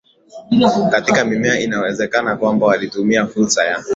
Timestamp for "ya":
3.65-3.83